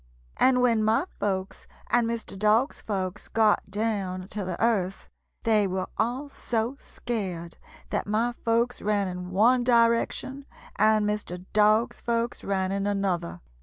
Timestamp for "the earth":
4.43-5.07